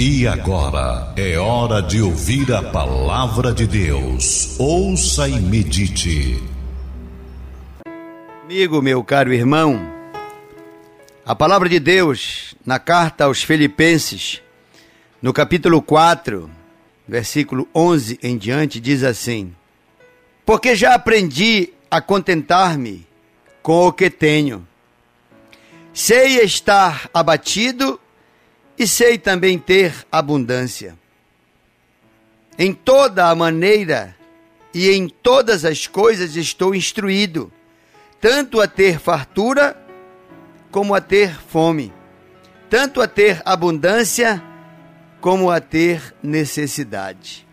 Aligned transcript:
E 0.00 0.28
agora 0.28 1.12
é 1.16 1.36
hora 1.38 1.82
de 1.82 2.00
ouvir 2.00 2.52
a 2.52 2.62
palavra 2.62 3.52
de 3.52 3.66
Deus. 3.66 4.56
Ouça 4.56 5.28
e 5.28 5.40
medite. 5.40 6.40
Amigo, 8.44 8.80
meu 8.80 9.02
caro 9.02 9.32
irmão, 9.34 9.92
a 11.26 11.34
palavra 11.34 11.68
de 11.68 11.80
Deus 11.80 12.54
na 12.64 12.78
carta 12.78 13.24
aos 13.24 13.42
Filipenses, 13.42 14.40
no 15.20 15.32
capítulo 15.32 15.82
4, 15.82 16.48
versículo 17.08 17.66
11 17.74 18.20
em 18.22 18.38
diante, 18.38 18.78
diz 18.78 19.02
assim: 19.02 19.52
Porque 20.46 20.76
já 20.76 20.94
aprendi 20.94 21.70
a 21.90 22.00
contentar-me 22.00 23.04
com 23.60 23.88
o 23.88 23.92
que 23.92 24.08
tenho. 24.08 24.64
Sei 25.92 26.38
estar 26.38 27.10
abatido 27.12 27.98
e 28.78 28.86
sei 28.86 29.18
também 29.18 29.58
ter 29.58 30.06
abundância. 30.10 30.96
Em 32.58 32.72
toda 32.72 33.28
a 33.28 33.34
maneira 33.34 34.14
e 34.72 34.90
em 34.90 35.08
todas 35.08 35.64
as 35.64 35.86
coisas 35.86 36.36
estou 36.36 36.74
instruído, 36.74 37.52
tanto 38.20 38.60
a 38.60 38.68
ter 38.68 38.98
fartura 38.98 39.76
como 40.70 40.94
a 40.94 41.00
ter 41.00 41.34
fome, 41.34 41.92
tanto 42.68 43.00
a 43.00 43.08
ter 43.08 43.42
abundância 43.44 44.42
como 45.20 45.50
a 45.50 45.60
ter 45.60 46.14
necessidade. 46.22 47.46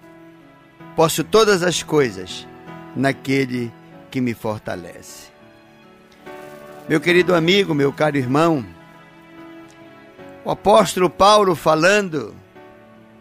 Posso 0.96 1.24
todas 1.24 1.64
as 1.64 1.82
coisas 1.82 2.48
naquele 2.96 3.72
que 4.12 4.22
me 4.22 4.34
fortalece. 4.34 5.30
Meu 6.88 7.02
querido 7.02 7.34
amigo, 7.34 7.74
meu 7.74 7.92
caro 7.92 8.18
irmão, 8.18 8.66
o 10.46 10.52
apóstolo 10.52 11.10
Paulo 11.10 11.56
falando 11.56 12.36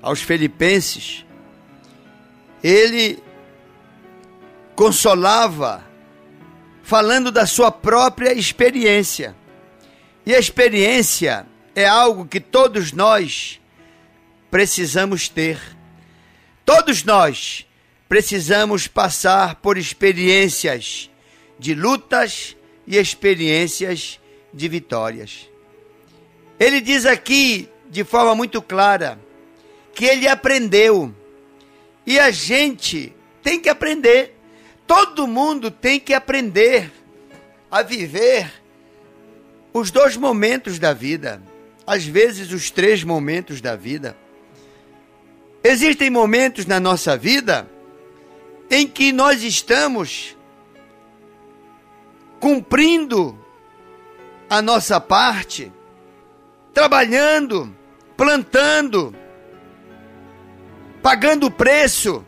aos 0.03 0.21
Filipenses, 0.21 1.25
ele 2.63 3.19
consolava, 4.77 5.83
falando 6.83 7.33
da 7.33 7.47
sua 7.47 7.73
própria 7.73 8.35
experiência. 8.35 9.35
E 10.27 10.35
a 10.35 10.39
experiência 10.39 11.47
é 11.75 11.87
algo 11.87 12.27
que 12.27 12.41
todos 12.41 12.93
nós 12.93 13.59
precisamos 14.51 15.27
ter. 15.27 15.59
Todos 16.63 17.05
nós 17.05 17.67
precisamos 18.07 18.87
passar 18.87 19.57
por 19.57 19.79
experiências 19.79 21.11
de 21.59 21.75
lutas 21.75 22.55
e 22.87 22.99
experiências 22.99 24.21
de 24.53 24.69
vitórias. 24.69 25.54
Ele 26.65 26.81
diz 26.81 27.05
aqui 27.05 27.69
de 27.91 28.05
forma 28.05 28.35
muito 28.35 28.63
clara 28.63 29.21
que 29.95 30.07
ele 30.07 30.27
aprendeu 30.27 31.15
e 32.07 32.19
a 32.19 32.31
gente 32.31 33.15
tem 33.43 33.61
que 33.61 33.69
aprender. 33.69 34.35
Todo 34.87 35.27
mundo 35.27 35.71
tem 35.71 36.01
que 36.01 36.15
aprender 36.15 36.91
a 37.71 37.83
viver 37.83 38.51
os 39.75 39.91
dois 39.91 40.17
momentos 40.17 40.79
da 40.79 40.95
vida, 40.95 41.43
às 41.87 42.07
vezes 42.07 42.51
os 42.51 42.71
três 42.71 43.05
momentos 43.05 43.61
da 43.61 43.77
vida. 43.77 44.17
Existem 45.63 46.09
momentos 46.09 46.65
na 46.65 46.81
nossa 46.81 47.15
vida 47.15 47.69
em 48.71 48.89
que 48.89 49.13
nós 49.13 49.43
estamos 49.43 50.35
cumprindo 52.41 53.39
a 54.49 54.63
nossa 54.63 54.99
parte 54.99 55.71
trabalhando, 56.75 57.75
plantando, 58.17 59.15
pagando 61.01 61.47
o 61.47 61.51
preço. 61.51 62.25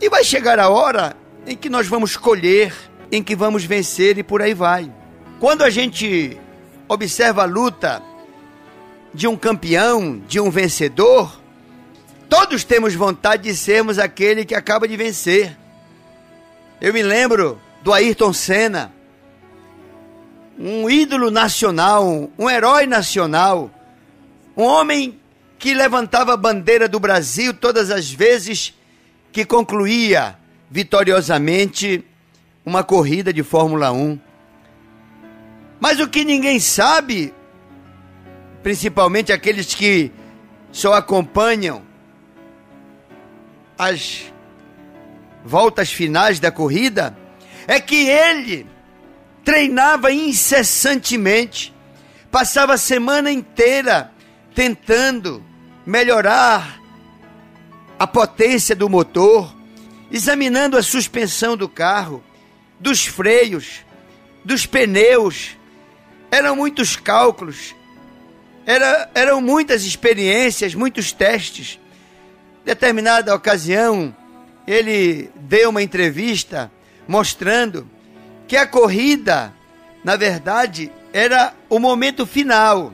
E 0.00 0.08
vai 0.08 0.22
chegar 0.22 0.58
a 0.58 0.68
hora 0.68 1.16
em 1.46 1.56
que 1.56 1.70
nós 1.70 1.86
vamos 1.88 2.16
colher, 2.16 2.72
em 3.10 3.22
que 3.22 3.34
vamos 3.34 3.64
vencer 3.64 4.18
e 4.18 4.22
por 4.22 4.42
aí 4.42 4.52
vai. 4.52 4.92
Quando 5.40 5.64
a 5.64 5.70
gente 5.70 6.38
observa 6.86 7.42
a 7.42 7.46
luta 7.46 8.02
de 9.12 9.26
um 9.26 9.36
campeão, 9.36 10.22
de 10.28 10.38
um 10.38 10.50
vencedor, 10.50 11.40
todos 12.28 12.62
temos 12.62 12.94
vontade 12.94 13.44
de 13.44 13.56
sermos 13.56 13.98
aquele 13.98 14.44
que 14.44 14.54
acaba 14.54 14.86
de 14.86 14.96
vencer. 14.96 15.56
Eu 16.80 16.92
me 16.92 17.02
lembro 17.02 17.60
do 17.82 17.92
Ayrton 17.92 18.32
Senna 18.32 18.92
um 20.62 20.90
ídolo 20.90 21.30
nacional, 21.30 22.30
um 22.38 22.50
herói 22.50 22.86
nacional, 22.86 23.70
um 24.54 24.62
homem 24.62 25.18
que 25.58 25.72
levantava 25.72 26.34
a 26.34 26.36
bandeira 26.36 26.86
do 26.86 27.00
Brasil 27.00 27.54
todas 27.54 27.90
as 27.90 28.10
vezes 28.10 28.74
que 29.32 29.46
concluía 29.46 30.36
vitoriosamente 30.70 32.04
uma 32.64 32.84
corrida 32.84 33.32
de 33.32 33.42
Fórmula 33.42 33.90
1. 33.90 34.20
Mas 35.80 35.98
o 35.98 36.06
que 36.06 36.26
ninguém 36.26 36.60
sabe, 36.60 37.32
principalmente 38.62 39.32
aqueles 39.32 39.74
que 39.74 40.12
só 40.70 40.92
acompanham 40.92 41.82
as 43.78 44.30
voltas 45.42 45.90
finais 45.90 46.38
da 46.38 46.50
corrida, 46.50 47.16
é 47.66 47.80
que 47.80 48.06
ele 48.06 48.66
treinava 49.44 50.12
incessantemente, 50.12 51.74
passava 52.30 52.74
a 52.74 52.78
semana 52.78 53.30
inteira 53.30 54.12
tentando 54.54 55.44
melhorar 55.86 56.80
a 57.98 58.06
potência 58.06 58.74
do 58.74 58.88
motor, 58.88 59.54
examinando 60.10 60.76
a 60.76 60.82
suspensão 60.82 61.56
do 61.56 61.68
carro, 61.68 62.22
dos 62.78 63.04
freios, 63.04 63.84
dos 64.44 64.66
pneus. 64.66 65.56
Eram 66.30 66.56
muitos 66.56 66.96
cálculos, 66.96 67.74
era, 68.64 69.10
eram 69.14 69.40
muitas 69.40 69.84
experiências, 69.84 70.74
muitos 70.74 71.12
testes. 71.12 71.78
Determinada 72.64 73.34
ocasião, 73.34 74.14
ele 74.66 75.30
deu 75.34 75.70
uma 75.70 75.82
entrevista 75.82 76.70
mostrando 77.08 77.88
que 78.50 78.56
a 78.56 78.66
corrida, 78.66 79.54
na 80.02 80.16
verdade, 80.16 80.90
era 81.12 81.54
o 81.68 81.78
momento 81.78 82.26
final 82.26 82.92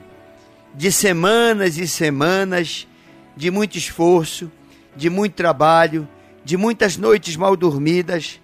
de 0.75 0.91
semanas 0.91 1.79
e 1.79 1.87
semanas 1.87 2.87
de 3.35 3.49
muito 3.49 3.75
esforço, 3.75 4.51
de 4.95 5.09
muito 5.09 5.33
trabalho, 5.33 6.07
de 6.45 6.55
muitas 6.55 6.95
noites 6.95 7.35
mal 7.35 7.57
dormidas, 7.57 8.39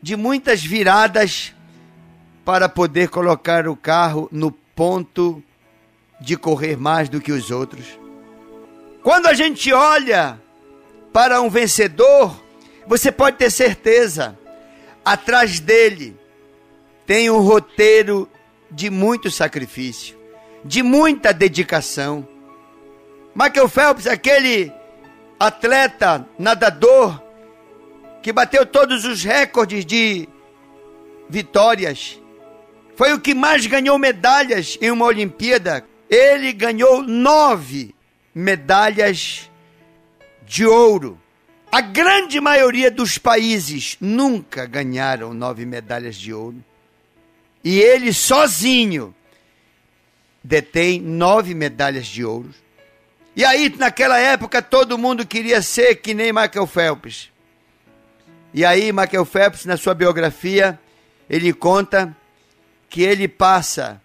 de 0.00 0.14
muitas 0.14 0.62
viradas 0.62 1.52
para 2.44 2.68
poder 2.68 3.08
colocar 3.08 3.66
o 3.66 3.74
carro 3.74 4.28
no 4.30 4.52
ponto 4.52 5.42
de 6.20 6.36
correr 6.36 6.76
mais 6.76 7.08
do 7.08 7.20
que 7.20 7.32
os 7.32 7.50
outros. 7.50 7.98
Quando 9.02 9.26
a 9.26 9.34
gente 9.34 9.72
olha 9.72 10.40
para 11.12 11.42
um 11.42 11.50
vencedor, 11.50 12.40
você 12.86 13.10
pode 13.10 13.36
ter 13.36 13.50
certeza, 13.50 14.38
atrás 15.04 15.58
dele 15.58 16.21
tem 17.06 17.30
um 17.30 17.40
roteiro 17.40 18.28
de 18.70 18.90
muito 18.90 19.30
sacrifício, 19.30 20.16
de 20.64 20.82
muita 20.82 21.32
dedicação. 21.32 22.26
Michael 23.34 23.68
Phelps, 23.68 24.06
aquele 24.06 24.72
atleta 25.38 26.26
nadador 26.38 27.20
que 28.22 28.32
bateu 28.32 28.64
todos 28.64 29.04
os 29.04 29.24
recordes 29.24 29.84
de 29.84 30.28
vitórias, 31.28 32.20
foi 32.94 33.12
o 33.12 33.20
que 33.20 33.34
mais 33.34 33.66
ganhou 33.66 33.98
medalhas 33.98 34.78
em 34.80 34.90
uma 34.90 35.06
Olimpíada. 35.06 35.84
Ele 36.08 36.52
ganhou 36.52 37.02
nove 37.02 37.94
medalhas 38.34 39.50
de 40.46 40.66
ouro. 40.66 41.18
A 41.70 41.80
grande 41.80 42.38
maioria 42.40 42.90
dos 42.90 43.16
países 43.16 43.96
nunca 43.98 44.66
ganharam 44.66 45.32
nove 45.32 45.64
medalhas 45.64 46.16
de 46.16 46.32
ouro. 46.32 46.62
E 47.64 47.80
ele 47.80 48.12
sozinho 48.12 49.14
detém 50.42 51.00
nove 51.00 51.54
medalhas 51.54 52.06
de 52.06 52.24
ouro. 52.24 52.50
E 53.34 53.44
aí, 53.44 53.74
naquela 53.78 54.18
época, 54.18 54.60
todo 54.60 54.98
mundo 54.98 55.26
queria 55.26 55.62
ser 55.62 55.96
que 55.96 56.12
nem 56.12 56.32
Michael 56.32 56.66
Phelps. 56.66 57.30
E 58.52 58.64
aí, 58.64 58.92
Michael 58.92 59.24
Phelps, 59.24 59.64
na 59.64 59.76
sua 59.76 59.94
biografia, 59.94 60.78
ele 61.30 61.52
conta 61.52 62.14
que 62.90 63.02
ele 63.02 63.26
passa, 63.26 64.00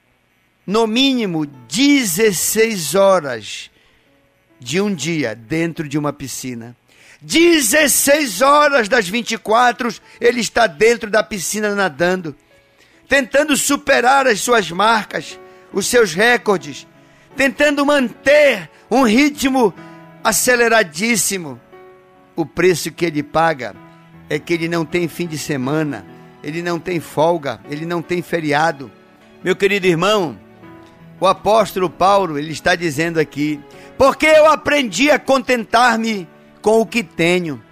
no 0.66 0.88
mínimo, 0.88 1.46
16 1.46 2.96
horas 2.96 3.70
de 4.60 4.80
um 4.80 4.94
dia 4.94 5.36
dentro 5.36 5.90
de 5.90 5.98
uma 5.98 6.14
piscina. 6.14 6.76
16 7.22 8.42
horas 8.42 8.88
das 8.88 9.10
24 9.10 9.94
ele 10.22 10.40
está 10.40 10.68
dentro 10.68 11.10
da 11.10 11.24
piscina 11.24 11.74
nadando 11.74 12.36
tentando 13.08 13.56
superar 13.56 14.28
as 14.28 14.42
suas 14.42 14.70
marcas, 14.72 15.40
os 15.72 15.88
seus 15.88 16.14
recordes, 16.14 16.88
tentando 17.36 17.86
manter 17.86 18.70
um 18.90 19.04
ritmo 19.04 19.74
aceleradíssimo. 20.24 21.60
O 22.36 22.46
preço 22.46 22.92
que 22.92 23.06
ele 23.06 23.24
paga 23.24 23.76
é 24.30 24.38
que 24.38 24.54
ele 24.54 24.68
não 24.68 24.86
tem 24.86 25.08
fim 25.08 25.26
de 25.26 25.38
semana, 25.38 26.06
ele 26.44 26.62
não 26.62 26.80
tem 26.80 27.00
folga, 27.00 27.60
ele 27.70 27.86
não 27.86 28.02
tem 28.02 28.22
feriado. 28.22 28.92
Meu 29.44 29.56
querido 29.56 29.88
irmão, 29.88 30.38
o 31.20 31.26
apóstolo 31.26 31.90
Paulo, 31.90 32.38
ele 32.38 32.52
está 32.52 32.76
dizendo 32.76 33.20
aqui: 33.20 33.60
"Porque 33.98 34.28
eu 34.28 34.46
aprendi 34.52 35.10
a 35.10 35.18
contentar-me 35.18 36.28
com 36.62 36.82
o 36.82 36.86
que 36.86 37.04
tenho. 37.04 37.64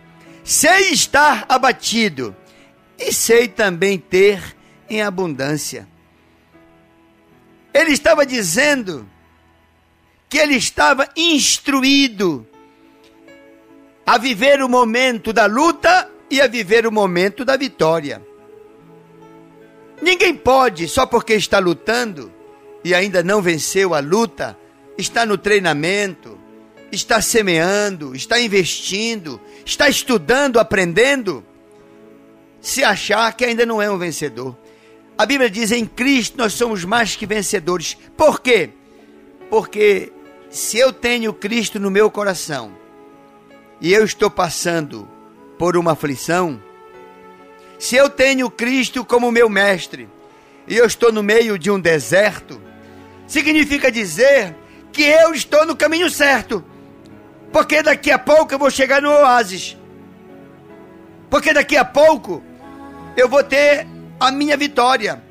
Sei 0.43 0.91
estar 0.91 1.45
abatido 1.49 2.35
e 2.97 3.11
sei 3.11 3.47
também 3.47 3.97
ter 3.97 4.54
em 4.89 5.01
abundância." 5.01 5.87
Ele 7.73 7.91
estava 7.91 8.25
dizendo 8.25 9.07
que 10.29 10.37
ele 10.37 10.55
estava 10.55 11.09
instruído 11.15 12.47
a 14.05 14.17
viver 14.17 14.61
o 14.61 14.69
momento 14.69 15.33
da 15.33 15.45
luta 15.45 16.09
e 16.29 16.39
a 16.39 16.47
viver 16.47 16.85
o 16.85 16.91
momento 16.91 17.43
da 17.43 17.57
vitória. 17.57 18.21
Ninguém 20.01 20.35
pode, 20.35 20.87
só 20.87 21.05
porque 21.05 21.33
está 21.33 21.57
lutando 21.59 22.31
e 22.83 22.93
ainda 22.93 23.23
não 23.23 23.41
venceu 23.41 23.93
a 23.93 23.99
luta, 23.99 24.57
está 24.97 25.25
no 25.25 25.37
treinamento, 25.37 26.37
está 26.91 27.21
semeando, 27.21 28.15
está 28.15 28.39
investindo, 28.39 29.41
está 29.65 29.89
estudando, 29.89 30.59
aprendendo, 30.59 31.43
se 32.61 32.83
achar 32.83 33.33
que 33.35 33.45
ainda 33.45 33.65
não 33.65 33.81
é 33.81 33.89
um 33.89 33.97
vencedor. 33.97 34.55
A 35.17 35.25
Bíblia 35.25 35.49
diz: 35.49 35.71
em 35.71 35.85
Cristo 35.85 36.37
nós 36.37 36.53
somos 36.53 36.83
mais 36.83 37.15
que 37.15 37.25
vencedores. 37.25 37.97
Por 38.17 38.41
quê? 38.41 38.69
Porque 39.49 40.11
se 40.49 40.77
eu 40.77 40.91
tenho 40.91 41.33
Cristo 41.33 41.79
no 41.79 41.89
meu 41.89 42.11
coração 42.11 42.73
e 43.79 43.93
eu 43.93 44.03
estou 44.03 44.29
passando 44.29 45.07
por 45.57 45.77
uma 45.77 45.93
aflição, 45.93 46.61
se 47.79 47.95
eu 47.95 48.09
tenho 48.09 48.49
Cristo 48.49 49.05
como 49.05 49.31
meu 49.31 49.49
mestre 49.49 50.09
e 50.67 50.75
eu 50.75 50.85
estou 50.85 51.11
no 51.11 51.23
meio 51.23 51.57
de 51.57 51.71
um 51.71 51.79
deserto, 51.79 52.61
significa 53.27 53.91
dizer 53.91 54.55
que 54.91 55.03
eu 55.03 55.33
estou 55.33 55.65
no 55.65 55.75
caminho 55.75 56.09
certo, 56.09 56.63
porque 57.51 57.83
daqui 57.83 58.11
a 58.11 58.19
pouco 58.19 58.53
eu 58.53 58.59
vou 58.59 58.71
chegar 58.71 59.01
no 59.01 59.11
oásis, 59.11 59.77
porque 61.29 61.53
daqui 61.53 61.77
a 61.77 61.85
pouco 61.85 62.41
eu 63.15 63.29
vou 63.29 63.43
ter 63.43 63.87
a 64.19 64.31
minha 64.31 64.57
vitória. 64.57 65.21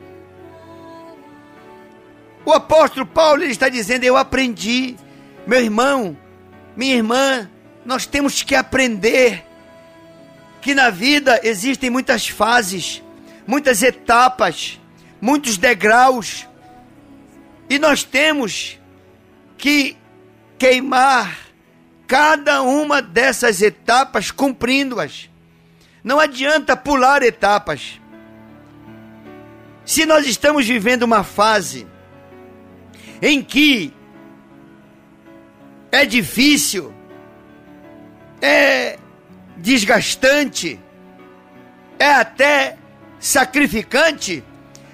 O 2.45 2.53
apóstolo 2.53 3.07
Paulo 3.07 3.43
ele 3.43 3.53
está 3.53 3.69
dizendo: 3.69 4.05
Eu 4.05 4.17
aprendi, 4.17 4.97
meu 5.47 5.61
irmão, 5.61 6.17
minha 6.77 6.95
irmã, 6.95 7.51
nós 7.85 8.07
temos 8.07 8.43
que 8.43 8.55
aprender 8.55 9.45
que 10.61 10.75
na 10.75 10.91
vida 10.91 11.41
existem 11.43 11.91
muitas 11.91 12.29
fases, 12.29 13.03
muitas 13.47 13.83
etapas, 13.83 14.81
muitos 15.21 15.57
degraus, 15.57 16.47
e 17.69 17.79
nós 17.79 18.03
temos 18.03 18.79
que 19.57 19.97
queimar 20.59 21.39
cada 22.07 22.63
uma 22.63 23.01
dessas 23.01 23.63
etapas 23.63 24.31
cumprindo-as. 24.31 25.31
Não 26.03 26.21
adianta 26.21 26.77
pular 26.77 27.23
etapas. 27.23 28.01
Se 29.85 30.07
nós 30.07 30.27
estamos 30.27 30.67
vivendo 30.67 31.03
uma 31.03 31.23
fase 31.23 31.87
em 33.21 33.43
que 33.43 33.93
é 35.93 36.07
difícil, 36.07 36.93
é 38.41 38.99
desgastante, 39.57 40.81
é 41.99 42.11
até 42.15 42.77
sacrificante, 43.21 44.43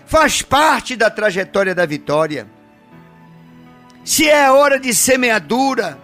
faz 0.07 0.43
parte 0.43 0.97
da 0.97 1.09
trajetória 1.09 1.75
da 1.75 1.87
vitória. 1.87 2.47
Se 4.05 4.29
é 4.29 4.45
a 4.45 4.53
hora 4.53 4.79
de 4.79 4.93
semeadura, 4.95 5.99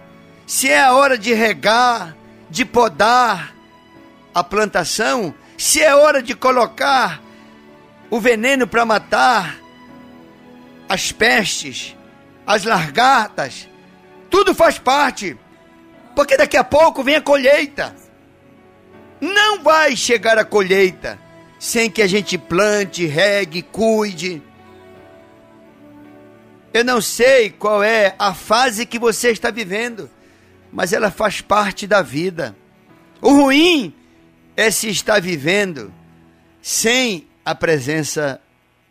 se 0.45 0.69
é 0.69 0.81
a 0.81 0.93
hora 0.93 1.17
de 1.17 1.33
regar, 1.33 2.15
de 2.49 2.63
podar 2.63 3.53
a 4.33 4.43
plantação, 4.43 5.35
se 5.57 5.81
é 5.81 5.93
hora 5.93 6.23
de 6.23 6.33
colocar 6.33 7.21
o 8.09 8.19
veneno 8.19 8.67
para 8.67 8.85
matar 8.85 9.59
as 10.87 11.11
pestes, 11.11 11.95
as 12.45 12.63
largatas, 12.63 13.67
tudo 14.29 14.55
faz 14.55 14.79
parte, 14.79 15.37
porque 16.15 16.37
daqui 16.37 16.57
a 16.57 16.63
pouco 16.63 17.03
vem 17.03 17.15
a 17.15 17.21
colheita. 17.21 17.95
Não 19.19 19.61
vai 19.61 19.95
chegar 19.95 20.37
a 20.37 20.45
colheita 20.45 21.19
sem 21.59 21.89
que 21.89 22.01
a 22.01 22.07
gente 22.07 22.37
plante, 22.37 23.05
regue, 23.05 23.61
cuide. 23.61 24.41
Eu 26.73 26.83
não 26.83 27.01
sei 27.01 27.49
qual 27.49 27.83
é 27.83 28.15
a 28.19 28.33
fase 28.33 28.85
que 28.85 28.99
você 28.99 29.31
está 29.31 29.49
vivendo, 29.49 30.09
mas 30.71 30.93
ela 30.93 31.09
faz 31.09 31.41
parte 31.41 31.87
da 31.87 32.01
vida. 32.01 32.55
O 33.21 33.33
ruim 33.33 33.93
é 34.55 34.69
se 34.69 34.89
estar 34.89 35.19
vivendo 35.19 35.91
sem 36.61 37.27
a 37.47 37.55
presença 37.55 38.41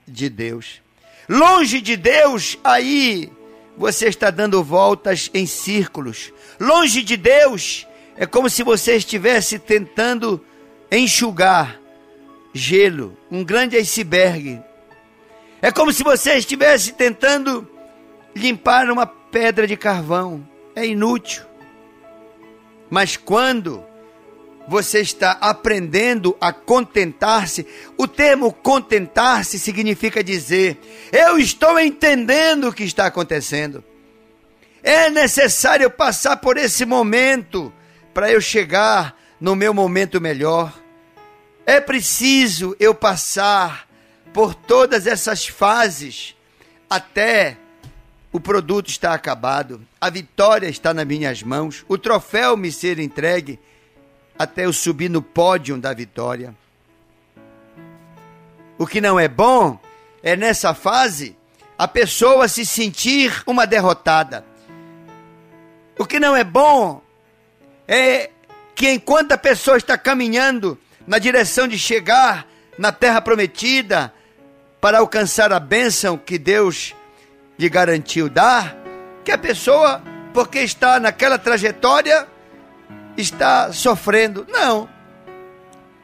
de 0.09 0.31
Deus. 0.31 0.81
Longe 1.29 1.79
de 1.79 1.95
Deus, 1.95 2.59
aí 2.65 3.31
você 3.77 4.09
está 4.09 4.31
dando 4.31 4.65
voltas 4.65 5.31
em 5.35 5.45
círculos. 5.45 6.33
Longe 6.59 7.03
de 7.03 7.19
Deus, 7.19 7.87
é 8.17 8.25
como 8.25 8.49
se 8.49 8.63
você 8.63 8.97
estivesse 8.97 9.59
tentando 9.59 10.43
enxugar 10.91 11.79
gelo, 12.55 13.15
um 13.31 13.45
grande 13.45 13.77
iceberg. 13.77 14.59
É 15.61 15.71
como 15.71 15.93
se 15.93 16.03
você 16.03 16.37
estivesse 16.37 16.95
tentando 16.95 17.69
limpar 18.35 18.91
uma 18.91 19.07
pedra 19.07 19.67
de 19.67 19.77
carvão. 19.77 20.49
É 20.75 20.87
inútil. 20.87 21.45
Mas 22.89 23.19
quando 23.19 23.85
você 24.69 25.01
está 25.01 25.33
aprendendo 25.33 26.37
a 26.41 26.53
contentar-se. 26.53 27.67
O 27.97 28.07
termo 28.09 28.53
contentar-se 28.53 29.59
significa 29.59 30.23
dizer: 30.23 30.79
eu 31.13 31.39
estou 31.39 31.79
entendendo 31.79 32.69
o 32.69 32.73
que 32.73 32.85
está 32.85 33.07
acontecendo. 33.07 33.83
É 34.83 35.11
necessário 35.11 35.91
passar 35.91 36.37
por 36.37 36.57
esse 36.57 36.85
momento 36.85 37.73
para 38.15 38.31
eu 38.31 38.41
chegar 38.41 39.17
no 39.41 39.57
meu 39.57 39.75
momento 39.75 40.21
melhor. 40.21 40.73
É 41.65 41.81
preciso 41.81 42.77
eu 42.79 42.95
passar 42.95 43.89
por 44.33 44.55
todas 44.55 45.07
essas 45.07 45.47
fases 45.47 46.37
até 46.89 47.57
o 48.37 48.41
produto 48.41 48.89
estar 48.89 49.15
acabado, 49.15 49.81
a 49.99 50.11
vitória 50.11 50.69
está 50.69 50.93
nas 50.93 51.07
minhas 51.07 51.43
mãos, 51.43 51.87
o 51.89 51.97
troféu 51.97 52.55
me 52.55 52.71
ser 52.71 52.99
entregue 52.99 53.59
até 54.39 54.65
eu 54.65 54.73
subir 54.73 55.09
no 55.09 55.23
pódio 55.23 55.77
da 55.79 55.93
vitória. 55.93 56.55
O 58.79 58.87
que 58.87 59.01
não 59.01 59.19
é 59.19 59.29
bom 59.29 59.79
é 60.23 60.37
nessa 60.37 60.75
fase 60.75 61.37
a 61.79 61.87
pessoa 61.87 62.49
se 62.49 62.65
sentir 62.65 63.43
uma 63.47 63.67
derrotada. 63.67 64.45
O 65.99 66.05
que 66.05 66.21
não 66.21 66.37
é 66.37 66.45
bom 66.45 67.03
é 67.89 68.31
que 68.75 68.91
enquanto 68.91 69.33
a 69.33 69.39
pessoa 69.39 69.77
está 69.77 69.97
caminhando 69.97 70.79
na 71.07 71.19
direção 71.19 71.67
de 71.67 71.79
chegar 71.79 72.47
na 72.79 72.93
terra 72.93 73.21
prometida 73.21 74.13
para 74.81 74.99
alcançar 74.99 75.53
a 75.53 75.61
bênção 75.61 76.19
que 76.19 76.39
Deus 76.39 76.95
lhe 77.59 77.69
garantiu 77.69 78.29
dar, 78.29 78.77
que 79.25 79.33
a 79.33 79.39
pessoa, 79.39 80.03
porque 80.35 80.59
está 80.61 81.01
naquela 81.01 81.39
trajetória, 81.39 82.29
está 83.17 83.73
sofrendo. 83.73 84.47
Não. 84.49 84.89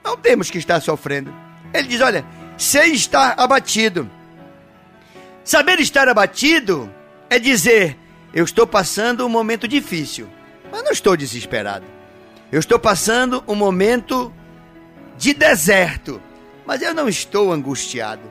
Não 0.05 0.17
temos 0.17 0.51
que 0.51 0.59
estar 0.59 0.81
sofrendo. 0.81 1.35
Ele 1.73 1.89
diz: 1.89 2.01
olha, 2.01 2.25
sei 2.57 2.93
estar 2.93 3.35
abatido. 3.39 4.11
Saber 5.45 5.81
estar 5.81 6.09
abatido 6.09 6.93
é 7.29 7.39
dizer: 7.39 7.97
eu 8.33 8.45
estou 8.45 8.67
passando 8.67 9.27
um 9.27 9.29
momento 9.29 9.69
difícil, 9.69 10.29
mas 10.71 10.83
não 10.83 10.93
estou 10.93 11.17
desesperado. 11.17 11.85
Eu 12.51 12.61
estou 12.61 12.79
passando 12.79 13.43
um 13.47 13.55
momento 13.55 14.33
de 15.17 15.33
deserto, 15.33 16.21
mas 16.67 16.83
eu 16.83 16.95
não 16.95 17.09
estou 17.09 17.53
angustiado. 17.53 18.23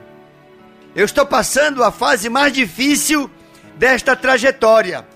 Eu 0.94 1.04
estou 1.04 1.24
passando 1.24 1.82
a 1.82 1.90
fase 1.90 2.28
mais 2.28 2.52
difícil 2.52 3.30
desta 3.76 4.14
trajetória, 4.14 5.06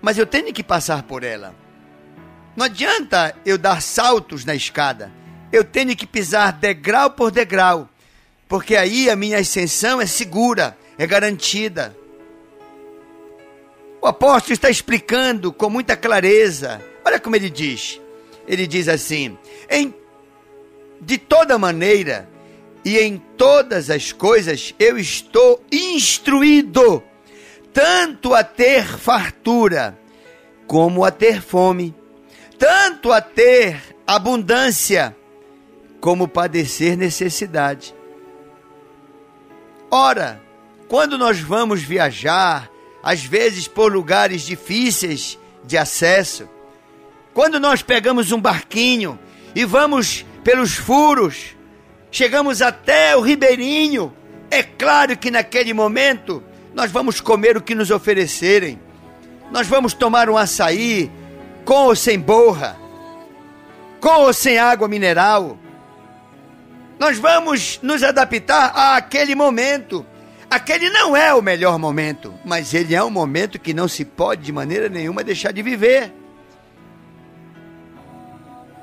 mas 0.00 0.16
eu 0.16 0.26
tenho 0.26 0.52
que 0.52 0.62
passar 0.62 1.02
por 1.02 1.22
ela. 1.22 1.61
Não 2.54 2.66
adianta 2.66 3.34
eu 3.46 3.56
dar 3.56 3.80
saltos 3.80 4.44
na 4.44 4.54
escada. 4.54 5.10
Eu 5.50 5.64
tenho 5.64 5.96
que 5.96 6.06
pisar 6.06 6.52
degrau 6.52 7.10
por 7.10 7.30
degrau, 7.30 7.88
porque 8.48 8.76
aí 8.76 9.08
a 9.08 9.16
minha 9.16 9.38
ascensão 9.38 10.00
é 10.00 10.06
segura, 10.06 10.76
é 10.98 11.06
garantida. 11.06 11.96
O 14.00 14.06
apóstolo 14.06 14.52
está 14.52 14.68
explicando 14.68 15.52
com 15.52 15.70
muita 15.70 15.96
clareza. 15.96 16.82
Olha 17.04 17.20
como 17.20 17.36
ele 17.36 17.48
diz. 17.48 18.00
Ele 18.46 18.66
diz 18.66 18.88
assim: 18.88 19.38
em, 19.70 19.94
de 21.00 21.16
toda 21.18 21.58
maneira 21.58 22.28
e 22.84 22.98
em 22.98 23.18
todas 23.36 23.90
as 23.90 24.12
coisas 24.12 24.74
eu 24.78 24.98
estou 24.98 25.62
instruído, 25.70 27.02
tanto 27.72 28.34
a 28.34 28.42
ter 28.42 28.84
fartura 28.84 29.98
como 30.66 31.04
a 31.04 31.10
ter 31.10 31.40
fome, 31.40 31.94
tanto 32.62 33.10
a 33.10 33.20
ter 33.20 33.82
abundância 34.06 35.16
como 36.00 36.28
padecer 36.28 36.96
necessidade. 36.96 37.92
Ora, 39.90 40.40
quando 40.86 41.18
nós 41.18 41.40
vamos 41.40 41.82
viajar, 41.82 42.70
às 43.02 43.24
vezes 43.24 43.66
por 43.66 43.92
lugares 43.92 44.42
difíceis 44.42 45.36
de 45.64 45.76
acesso, 45.76 46.48
quando 47.34 47.58
nós 47.58 47.82
pegamos 47.82 48.30
um 48.30 48.40
barquinho 48.40 49.18
e 49.56 49.64
vamos 49.64 50.24
pelos 50.44 50.76
furos, 50.76 51.56
chegamos 52.12 52.62
até 52.62 53.16
o 53.16 53.22
ribeirinho, 53.22 54.14
é 54.52 54.62
claro 54.62 55.16
que 55.18 55.32
naquele 55.32 55.74
momento 55.74 56.40
nós 56.72 56.92
vamos 56.92 57.20
comer 57.20 57.56
o 57.56 57.60
que 57.60 57.74
nos 57.74 57.90
oferecerem. 57.90 58.80
Nós 59.50 59.66
vamos 59.66 59.92
tomar 59.94 60.30
um 60.30 60.36
açaí 60.36 61.10
com 61.64 61.86
ou 61.86 61.96
sem 61.96 62.18
borra, 62.18 62.76
com 64.00 64.22
ou 64.22 64.32
sem 64.32 64.58
água 64.58 64.88
mineral. 64.88 65.58
Nós 66.98 67.18
vamos 67.18 67.80
nos 67.82 68.02
adaptar 68.02 68.96
àquele 68.96 69.34
momento. 69.34 70.06
Aquele 70.50 70.90
não 70.90 71.16
é 71.16 71.32
o 71.32 71.40
melhor 71.40 71.78
momento, 71.78 72.34
mas 72.44 72.74
ele 72.74 72.94
é 72.94 73.02
um 73.02 73.10
momento 73.10 73.58
que 73.58 73.72
não 73.72 73.88
se 73.88 74.04
pode 74.04 74.42
de 74.42 74.52
maneira 74.52 74.88
nenhuma 74.88 75.24
deixar 75.24 75.52
de 75.52 75.62
viver. 75.62 76.12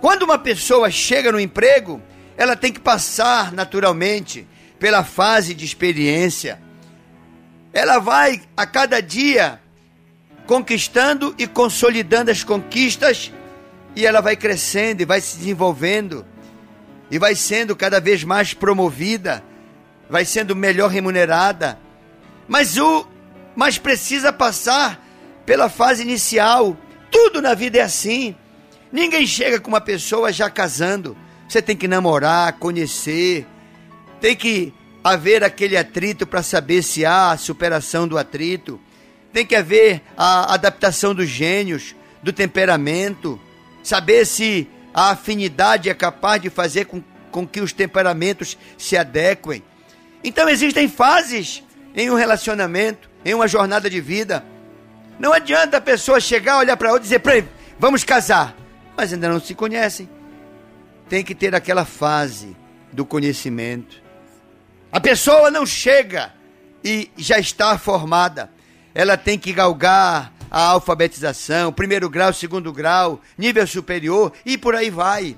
Quando 0.01 0.23
uma 0.23 0.39
pessoa 0.39 0.89
chega 0.89 1.31
no 1.31 1.39
emprego, 1.39 2.01
ela 2.35 2.55
tem 2.55 2.71
que 2.71 2.79
passar 2.79 3.51
naturalmente 3.51 4.47
pela 4.79 5.03
fase 5.03 5.53
de 5.53 5.65
experiência. 5.65 6.59
Ela 7.73 7.99
vai 7.99 8.41
a 8.55 8.65
cada 8.65 9.01
dia 9.01 9.59
conquistando 10.49 11.35
e 11.37 11.45
consolidando 11.45 12.31
as 12.31 12.43
conquistas 12.43 13.31
e 13.95 14.03
ela 14.03 14.19
vai 14.19 14.35
crescendo 14.35 14.99
e 14.99 15.05
vai 15.05 15.21
se 15.21 15.37
desenvolvendo 15.37 16.25
e 17.11 17.19
vai 17.19 17.35
sendo 17.35 17.75
cada 17.75 18.01
vez 18.01 18.23
mais 18.23 18.51
promovida, 18.51 19.43
vai 20.09 20.25
sendo 20.25 20.55
melhor 20.55 20.89
remunerada. 20.89 21.77
Mas 22.47 22.77
o 22.77 23.05
mas 23.55 23.77
precisa 23.77 24.33
passar 24.33 24.99
pela 25.45 25.69
fase 25.69 26.01
inicial. 26.01 26.75
Tudo 27.11 27.43
na 27.43 27.53
vida 27.53 27.77
é 27.77 27.81
assim. 27.81 28.35
Ninguém 28.91 29.27
chega 29.27 29.59
com 29.59 29.67
uma 29.67 29.81
pessoa 29.81 30.33
já 30.33 30.49
casando. 30.49 31.15
Você 31.47 31.61
tem 31.61 31.77
que 31.77 31.87
namorar, 31.87 32.53
conhecer, 32.53 33.45
tem 34.19 34.35
que 34.35 34.73
haver 35.03 35.43
aquele 35.43 35.77
atrito 35.77 36.25
para 36.25 36.41
saber 36.41 36.81
se 36.81 37.05
há 37.05 37.33
a 37.33 37.37
superação 37.37 38.07
do 38.07 38.17
atrito, 38.17 38.81
tem 39.31 39.45
que 39.45 39.55
haver 39.55 40.01
a 40.17 40.53
adaptação 40.53 41.13
dos 41.13 41.27
gênios, 41.27 41.95
do 42.21 42.33
temperamento, 42.33 43.39
saber 43.83 44.25
se 44.25 44.67
a 44.93 45.11
afinidade 45.11 45.89
é 45.89 45.93
capaz 45.93 46.41
de 46.41 46.49
fazer 46.49 46.85
com, 46.85 47.01
com 47.31 47.47
que 47.47 47.61
os 47.61 47.71
temperamentos 47.71 48.57
se 48.77 48.97
adequem. 48.97 49.63
Então 50.23 50.49
existem 50.49 50.87
fases 50.87 51.63
em 51.95 52.09
um 52.09 52.15
relacionamento, 52.15 53.09
em 53.23 53.33
uma 53.33 53.47
jornada 53.47 53.89
de 53.89 54.01
vida. 54.01 54.43
Não 55.17 55.33
adianta 55.33 55.77
a 55.77 55.81
pessoa 55.81 56.19
chegar, 56.19 56.57
olhar 56.57 56.75
para 56.77 56.91
outra 56.91 57.05
e 57.05 57.09
dizer, 57.09 57.47
vamos 57.77 58.03
casar, 58.03 58.55
mas 58.97 59.13
ainda 59.13 59.29
não 59.29 59.39
se 59.39 59.53
conhecem 59.53 60.09
tem 61.09 61.23
que 61.23 61.33
ter 61.33 61.55
aquela 61.55 61.83
fase 61.83 62.55
do 62.93 63.03
conhecimento. 63.03 64.01
A 64.91 64.99
pessoa 64.99 65.49
não 65.49 65.65
chega 65.65 66.31
e 66.83 67.09
já 67.17 67.39
está 67.39 67.77
formada. 67.77 68.49
Ela 68.93 69.17
tem 69.17 69.37
que 69.37 69.53
galgar 69.53 70.33
a 70.49 70.67
alfabetização, 70.69 71.71
primeiro 71.71 72.09
grau, 72.09 72.33
segundo 72.33 72.73
grau, 72.73 73.21
nível 73.37 73.65
superior 73.67 74.33
e 74.45 74.57
por 74.57 74.75
aí 74.75 74.89
vai. 74.89 75.37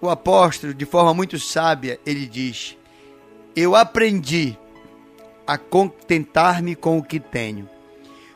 O 0.00 0.08
apóstolo, 0.08 0.74
de 0.74 0.84
forma 0.84 1.14
muito 1.14 1.38
sábia, 1.38 2.00
ele 2.04 2.26
diz: 2.26 2.76
Eu 3.54 3.76
aprendi 3.76 4.58
a 5.46 5.58
contentar-me 5.58 6.74
com 6.74 6.98
o 6.98 7.02
que 7.02 7.20
tenho. 7.20 7.68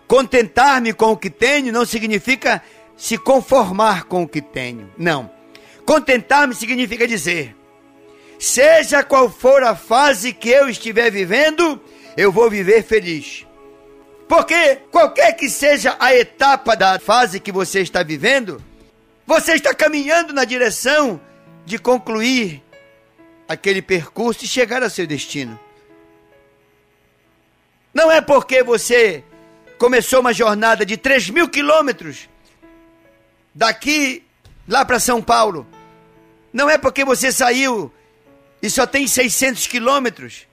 Contentar-me 0.06 0.92
com 0.92 1.12
o 1.12 1.16
que 1.16 1.30
tenho 1.30 1.72
não 1.72 1.84
significa 1.84 2.62
se 2.96 3.18
conformar 3.18 4.04
com 4.04 4.22
o 4.22 4.28
que 4.28 4.40
tenho. 4.40 4.90
Não. 4.96 5.30
Contentar-me 5.84 6.54
significa 6.54 7.06
dizer: 7.06 7.56
seja 8.38 9.02
qual 9.02 9.30
for 9.30 9.62
a 9.62 9.74
fase 9.74 10.32
que 10.32 10.48
eu 10.48 10.68
estiver 10.68 11.10
vivendo, 11.10 11.80
eu 12.16 12.32
vou 12.32 12.50
viver 12.50 12.82
feliz. 12.82 13.46
Porque 14.28 14.76
qualquer 14.90 15.32
que 15.34 15.48
seja 15.48 15.96
a 16.00 16.14
etapa 16.14 16.74
da 16.74 16.98
fase 16.98 17.38
que 17.38 17.52
você 17.52 17.80
está 17.80 18.02
vivendo, 18.02 18.62
você 19.26 19.52
está 19.54 19.74
caminhando 19.74 20.32
na 20.32 20.44
direção 20.44 21.20
de 21.64 21.78
concluir 21.78 22.62
aquele 23.48 23.80
percurso 23.80 24.44
e 24.44 24.48
chegar 24.48 24.82
ao 24.82 24.90
seu 24.90 25.06
destino. 25.06 25.58
Não 27.94 28.10
é 28.10 28.20
porque 28.20 28.62
você 28.62 29.22
começou 29.78 30.20
uma 30.20 30.32
jornada 30.32 30.84
de 30.84 30.96
3 30.96 31.30
mil 31.30 31.48
quilômetros 31.48 32.28
daqui 33.54 34.24
lá 34.68 34.84
para 34.84 34.98
São 34.98 35.22
Paulo. 35.22 35.66
Não 36.52 36.68
é 36.68 36.76
porque 36.76 37.04
você 37.04 37.30
saiu 37.30 37.92
e 38.60 38.68
só 38.68 38.86
tem 38.86 39.06
600 39.06 39.66
quilômetros 39.66 40.46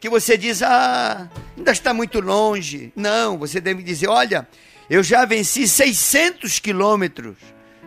que 0.00 0.08
você 0.08 0.36
diz, 0.36 0.62
ah, 0.62 1.28
ainda 1.56 1.70
está 1.70 1.92
muito 1.92 2.20
longe. 2.20 2.92
Não, 2.96 3.38
você 3.38 3.60
deve 3.60 3.82
dizer, 3.82 4.08
olha, 4.08 4.48
eu 4.88 5.02
já 5.02 5.24
venci 5.24 5.68
600 5.68 6.58
quilômetros 6.58 7.36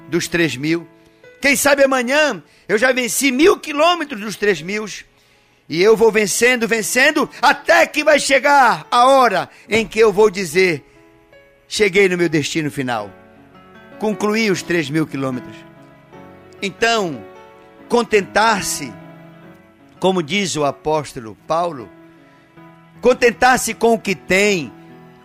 dos 0.08 0.28
3 0.28 0.56
mil. 0.58 0.88
Quem 1.42 1.56
sabe 1.56 1.84
amanhã 1.84 2.42
eu 2.68 2.78
já 2.78 2.92
venci 2.94 3.32
mil 3.32 3.60
quilômetros 3.60 4.22
dos 4.22 4.36
3 4.36 4.62
mil. 4.62 4.86
E 5.68 5.82
eu 5.82 5.98
vou 5.98 6.12
vencendo, 6.12 6.68
vencendo, 6.68 7.30
até 7.42 7.86
que 7.88 8.04
vai 8.04 8.20
chegar 8.20 8.88
a 8.92 9.06
hora 9.08 9.50
em 9.68 9.88
que 9.88 10.00
eu 10.00 10.14
vou 10.14 10.30
dizer: 10.30 10.86
cheguei 11.68 12.08
no 12.08 12.18
meu 12.18 12.30
destino 12.30 12.70
final 12.70 13.10
concluir 14.04 14.52
os 14.52 14.62
3 14.62 14.90
mil 14.90 15.08
quilômetros. 15.08 15.56
Então, 16.62 17.24
contentar-se, 17.88 18.94
como 19.98 20.22
diz 20.22 20.58
o 20.58 20.66
apóstolo 20.66 21.38
Paulo, 21.48 21.90
contentar-se 23.04 23.74
com 23.74 23.96
o 23.96 24.00
que 24.00 24.16
tem, 24.16 24.72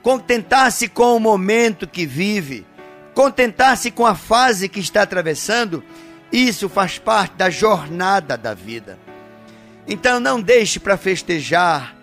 contentar-se 0.02 0.88
com 0.88 1.16
o 1.16 1.20
momento 1.20 1.87
que 1.87 2.04
vive, 2.04 2.66
contentar-se 3.14 3.92
com 3.92 4.04
a 4.04 4.16
fase 4.16 4.68
que 4.68 4.80
está 4.80 5.02
atravessando, 5.02 5.85
isso 6.32 6.68
faz 6.68 6.99
parte 6.99 7.37
da 7.37 7.49
jornada 7.49 8.37
da 8.37 8.52
vida. 8.52 8.99
Então 9.87 10.18
não 10.18 10.40
deixe 10.40 10.80
para 10.80 10.97
festejar 10.97 11.94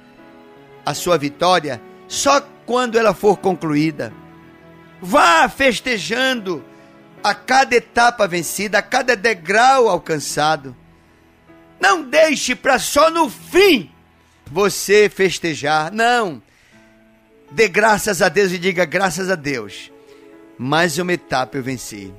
a 0.85 0.93
sua 0.93 1.17
vitória 1.17 1.81
só 2.07 2.39
quando 2.65 2.97
ela 2.97 3.13
for 3.13 3.35
concluída. 3.35 4.13
Vá 5.01 5.49
festejando 5.49 6.63
a 7.21 7.35
cada 7.35 7.75
etapa 7.75 8.25
vencida, 8.25 8.77
a 8.77 8.81
cada 8.81 9.13
degrau 9.13 9.89
alcançado. 9.89 10.73
Não 11.81 12.01
deixe 12.01 12.55
para 12.55 12.79
só 12.79 13.09
no 13.09 13.29
fim 13.29 13.93
você 14.51 15.09
festejar. 15.09 15.91
Não. 15.91 16.41
Dê 17.51 17.67
graças 17.67 18.21
a 18.21 18.29
Deus 18.29 18.51
e 18.51 18.57
diga 18.57 18.85
graças 18.85 19.29
a 19.29 19.35
Deus. 19.35 19.91
Mais 20.57 20.97
uma 20.97 21.13
etapa 21.13 21.57
eu 21.57 21.63
venci. 21.63 22.13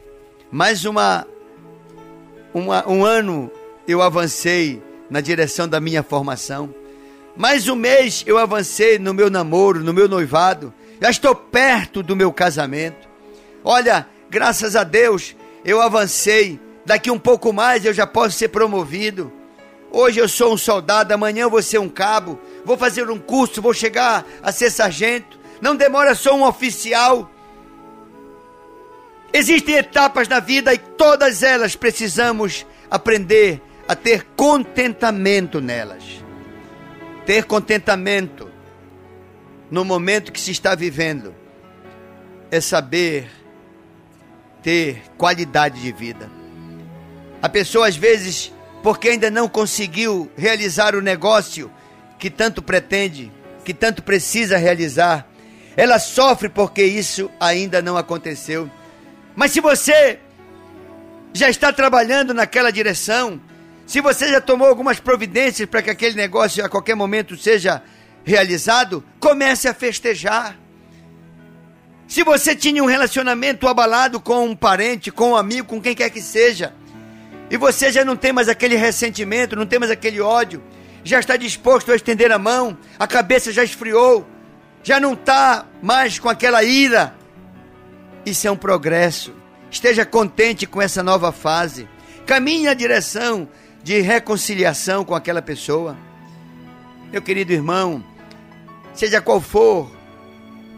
Mais 0.51 0.85
uma, 0.85 1.27
uma 2.55 2.89
um 2.89 3.05
ano 3.05 3.51
eu 3.87 4.03
avancei 4.03 4.83
na 5.11 5.21
direção 5.21 5.69
da 5.69 5.81
minha 5.81 6.03
formação. 6.03 6.75
Mais 7.37 7.69
um 7.69 7.77
mês 7.77 8.25
eu 8.27 8.39
avancei 8.39 8.99
no 8.99 9.13
meu 9.13 9.29
namoro, 9.29 9.83
no 9.83 9.93
meu 9.93 10.09
noivado 10.09 10.73
já 11.01 11.11
estou 11.11 11.35
perto 11.35 12.03
do 12.03 12.17
meu 12.17 12.33
casamento. 12.33 13.09
Olha, 13.63 14.07
graças 14.31 14.77
a 14.77 14.85
Deus, 14.85 15.37
eu 15.65 15.81
avancei. 15.81 16.59
Daqui 16.85 17.11
um 17.11 17.19
pouco 17.19 17.53
mais 17.53 17.85
eu 17.85 17.93
já 17.93 18.07
posso 18.07 18.37
ser 18.39 18.49
promovido. 18.49 19.33
Hoje 19.99 20.21
eu 20.21 20.29
sou 20.29 20.53
um 20.53 20.59
soldado, 20.59 21.15
amanhã 21.15 21.45
eu 21.45 21.51
vou 21.51 21.63
ser 21.63 21.79
um 21.79 21.89
cabo. 21.89 22.39
Vou 22.67 22.77
fazer 22.77 23.09
um 23.09 23.19
curso, 23.19 23.63
vou 23.63 23.73
chegar 23.73 24.27
a 24.43 24.53
ser 24.53 24.71
sargento. 24.71 25.41
Não 25.59 25.75
demora 25.75 26.15
só 26.15 26.37
um 26.37 26.47
oficial. 26.47 27.31
Existem 29.33 29.77
etapas 29.77 30.29
na 30.29 30.39
vida 30.39 30.75
e 30.75 30.77
todas 30.77 31.43
elas 31.43 31.75
precisamos 31.75 32.67
aprender 32.91 33.63
a 33.89 33.97
ter 33.97 34.27
contentamento 34.37 35.63
nelas. 35.63 36.05
Ter 37.25 37.45
contentamento 37.45 38.51
no 39.71 39.83
momento 39.83 40.31
que 40.31 40.41
se 40.43 40.51
está 40.51 40.75
vivendo 40.75 41.35
é 42.51 42.61
saber 42.61 43.31
ter 44.63 45.05
qualidade 45.17 45.81
de 45.81 45.91
vida. 45.91 46.31
A 47.41 47.49
pessoa, 47.49 47.89
às 47.89 47.97
vezes, 47.97 48.53
porque 48.87 49.09
ainda 49.09 49.33
não 49.33 49.49
conseguiu 49.49 50.31
realizar 50.37 50.95
o 50.95 51.03
negócio 51.03 51.69
que 52.21 52.31
tanto 52.31 52.63
pretende, 52.63 53.33
que 53.65 53.75
tanto 53.75 54.01
precisa 54.01 54.57
realizar, 54.59 55.27
ela 55.77 55.99
sofre 55.99 56.49
porque 56.49 56.85
isso 56.85 57.29
ainda 57.41 57.83
não 57.83 57.97
aconteceu. 57.97 58.71
Mas 59.35 59.51
se 59.51 59.61
você 59.61 60.21
já 61.33 61.51
está 61.51 61.73
trabalhando 61.73 62.33
naquela 62.33 62.71
direção, 62.71 63.41
se 63.89 64.01
você 64.01 64.29
já 64.29 64.41
tomou 64.41 64.69
algumas 64.69 65.01
providências 65.01 65.69
para 65.69 65.83
que 65.83 65.91
aquele 65.91 66.15
negócio 66.15 66.65
a 66.65 66.69
qualquer 66.69 66.95
momento 66.95 67.37
seja 67.37 67.83
realizado, 68.23 69.03
comece 69.19 69.67
a 69.67 69.75
festejar. 69.75 70.57
Se 72.07 72.23
você 72.23 72.55
tinha 72.55 72.85
um 72.85 72.87
relacionamento 72.87 73.67
abalado 73.67 74.21
com 74.21 74.45
um 74.45 74.55
parente, 74.55 75.11
com 75.11 75.31
um 75.31 75.37
amigo, 75.37 75.67
com 75.67 75.83
quem 75.83 75.93
quer 75.93 76.09
que 76.09 76.23
seja, 76.23 76.73
e 77.51 77.57
você 77.57 77.91
já 77.93 78.05
não 78.05 78.17
tem 78.17 78.33
mais 78.33 78.49
aquele 78.49 78.77
ressentimento, 78.77 79.57
não 79.57 79.67
tem 79.67 79.79
mais 79.79 79.91
aquele 79.91 80.21
ódio, 80.21 80.63
já 81.05 81.21
está 81.21 81.37
disposto 81.37 81.93
a 81.93 81.97
estender 81.97 82.33
a 82.33 82.39
mão, 82.39 82.77
a 82.99 83.07
cabeça 83.07 83.53
já 83.53 83.63
esfriou, 83.63 84.27
já 84.83 84.99
não 84.99 85.13
está 85.13 85.67
mais 85.81 86.19
com 86.19 86.29
aquela 86.29 86.65
ira. 86.65 87.15
Isso 88.25 88.49
é 88.49 88.51
um 88.51 88.57
progresso. 88.57 89.33
Esteja 89.71 90.05
contente 90.05 90.67
com 90.67 90.83
essa 90.83 91.03
nova 91.03 91.31
fase. 91.31 91.89
Caminhe 92.25 92.67
na 92.67 92.75
direção 92.75 93.49
de 93.83 94.01
reconciliação 94.01 95.05
com 95.05 95.15
aquela 95.15 95.41
pessoa. 95.41 95.97
Meu 97.13 97.23
querido 97.23 97.53
irmão, 97.53 98.05
seja 98.93 99.21
qual 99.21 99.41
for 99.41 99.89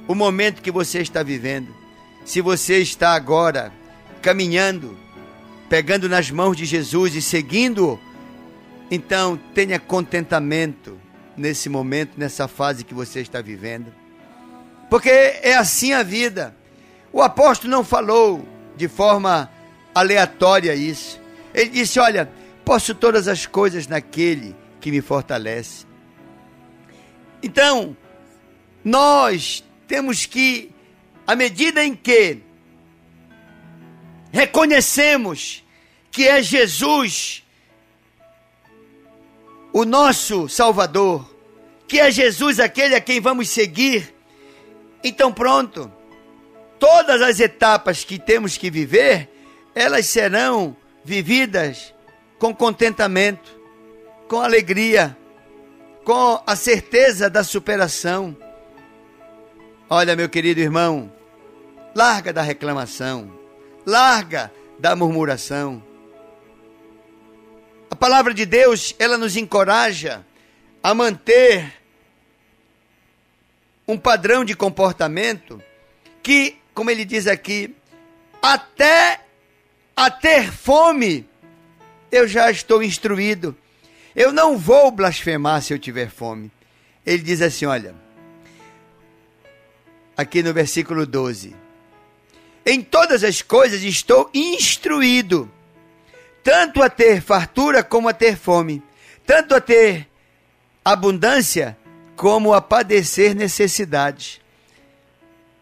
o 0.06 0.14
momento 0.14 0.60
que 0.60 0.70
você 0.70 1.00
está 1.00 1.22
vivendo, 1.22 1.74
se 2.24 2.40
você 2.40 2.78
está 2.78 3.14
agora 3.14 3.72
caminhando, 4.20 4.96
pegando 5.68 6.08
nas 6.08 6.30
mãos 6.30 6.56
de 6.56 6.64
Jesus 6.64 7.14
e 7.14 7.22
seguindo, 7.22 7.98
então 8.90 9.38
tenha 9.54 9.78
contentamento 9.78 10.98
nesse 11.36 11.68
momento, 11.68 12.12
nessa 12.16 12.48
fase 12.48 12.84
que 12.84 12.94
você 12.94 13.20
está 13.20 13.40
vivendo. 13.40 13.92
Porque 14.88 15.10
é 15.10 15.54
assim 15.54 15.92
a 15.92 16.02
vida. 16.02 16.56
O 17.12 17.22
apóstolo 17.22 17.70
não 17.70 17.84
falou 17.84 18.46
de 18.76 18.88
forma 18.88 19.50
aleatória 19.94 20.74
isso. 20.74 21.20
Ele 21.54 21.70
disse: 21.70 21.98
Olha, 21.98 22.30
posso 22.64 22.94
todas 22.94 23.28
as 23.28 23.46
coisas 23.46 23.86
naquele 23.86 24.56
que 24.80 24.90
me 24.90 25.00
fortalece. 25.00 25.86
Então, 27.42 27.96
nós 28.84 29.64
temos 29.86 30.26
que, 30.26 30.70
à 31.26 31.36
medida 31.36 31.84
em 31.84 31.94
que 31.94 32.38
reconhecemos 34.32 35.64
que 36.10 36.26
é 36.26 36.42
Jesus 36.42 37.44
o 39.72 39.84
nosso 39.84 40.48
Salvador, 40.48 41.28
que 41.86 42.00
é 42.00 42.10
Jesus 42.10 42.58
aquele 42.58 42.94
a 42.94 43.00
quem 43.00 43.20
vamos 43.20 43.48
seguir, 43.48 44.14
então 45.04 45.32
pronto, 45.32 45.90
todas 46.78 47.22
as 47.22 47.38
etapas 47.38 48.04
que 48.04 48.18
temos 48.18 48.56
que 48.56 48.70
viver, 48.70 49.30
elas 49.74 50.06
serão 50.06 50.76
vividas 51.04 51.94
com 52.38 52.54
contentamento, 52.54 53.58
com 54.26 54.40
alegria, 54.40 55.16
com 56.04 56.42
a 56.46 56.56
certeza 56.56 57.30
da 57.30 57.44
superação. 57.44 58.36
Olha, 59.88 60.16
meu 60.16 60.28
querido 60.28 60.60
irmão, 60.60 61.12
larga 61.94 62.32
da 62.32 62.42
reclamação, 62.42 63.37
larga 63.88 64.52
da 64.78 64.94
murmuração. 64.94 65.82
A 67.90 67.96
palavra 67.96 68.34
de 68.34 68.44
Deus, 68.44 68.94
ela 68.98 69.16
nos 69.16 69.34
encoraja 69.34 70.24
a 70.82 70.92
manter 70.92 71.72
um 73.86 73.96
padrão 73.96 74.44
de 74.44 74.54
comportamento 74.54 75.62
que, 76.22 76.58
como 76.74 76.90
ele 76.90 77.06
diz 77.06 77.26
aqui, 77.26 77.74
até 78.42 79.22
a 79.96 80.10
ter 80.10 80.52
fome 80.52 81.26
eu 82.12 82.28
já 82.28 82.50
estou 82.50 82.82
instruído. 82.82 83.56
Eu 84.14 84.32
não 84.32 84.58
vou 84.58 84.90
blasfemar 84.90 85.62
se 85.62 85.72
eu 85.72 85.78
tiver 85.78 86.10
fome. 86.10 86.50
Ele 87.06 87.22
diz 87.22 87.40
assim: 87.40 87.64
olha, 87.64 87.94
aqui 90.14 90.42
no 90.42 90.52
versículo 90.52 91.06
12: 91.06 91.56
Em 92.70 92.82
todas 92.82 93.24
as 93.24 93.40
coisas 93.40 93.82
estou 93.82 94.28
instruído, 94.34 95.50
tanto 96.44 96.82
a 96.82 96.90
ter 96.90 97.22
fartura 97.22 97.82
como 97.82 98.10
a 98.10 98.12
ter 98.12 98.36
fome, 98.36 98.82
tanto 99.24 99.54
a 99.54 99.60
ter 99.60 100.06
abundância 100.84 101.78
como 102.14 102.52
a 102.52 102.60
padecer 102.60 103.34
necessidade. 103.34 104.42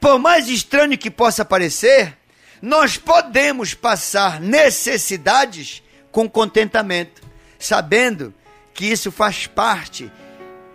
Por 0.00 0.18
mais 0.18 0.48
estranho 0.48 0.98
que 0.98 1.08
possa 1.08 1.44
parecer, 1.44 2.18
nós 2.60 2.96
podemos 2.96 3.72
passar 3.72 4.40
necessidades 4.40 5.84
com 6.10 6.28
contentamento, 6.28 7.22
sabendo 7.56 8.34
que 8.74 8.84
isso 8.84 9.12
faz 9.12 9.46
parte 9.46 10.10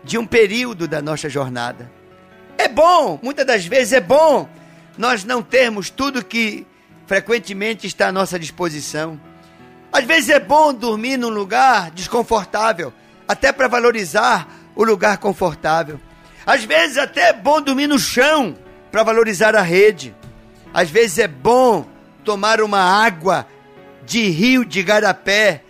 de 0.02 0.18
um 0.18 0.26
período 0.26 0.88
da 0.88 1.02
nossa 1.02 1.28
jornada. 1.28 1.92
É 2.58 2.70
bom, 2.70 3.20
muitas 3.22 3.46
das 3.46 3.66
vezes 3.66 3.92
é 3.92 4.00
bom 4.00 4.48
nós 5.02 5.24
não 5.24 5.42
termos 5.42 5.90
tudo 5.90 6.24
que 6.24 6.64
frequentemente 7.08 7.88
está 7.88 8.10
à 8.10 8.12
nossa 8.12 8.38
disposição. 8.38 9.20
Às 9.92 10.06
vezes 10.06 10.30
é 10.30 10.40
bom 10.40 10.72
dormir 10.72 11.18
num 11.18 11.30
lugar 11.30 11.90
desconfortável, 11.90 12.94
até 13.28 13.52
para 13.52 13.68
valorizar 13.68 14.48
o 14.76 14.84
lugar 14.84 15.18
confortável. 15.18 16.00
Às 16.46 16.66
vezes 16.66 17.00
até 17.00 17.30
é 17.30 17.34
bom 17.34 17.60
dormir 17.60 17.88
no 17.88 17.98
chão 17.98 18.56
para 18.92 19.02
valorizar 19.02 19.56
a 19.56 19.64
rede. 19.64 20.16
Às 20.72 20.92
vezes 20.92 21.18
é 21.18 21.28
bom 21.28 21.88
tomar 22.24 22.62
uma 22.62 22.82
água 23.04 23.48
de 24.06 24.30
rio 24.30 24.64
de 24.64 24.84
garapé 24.84 25.64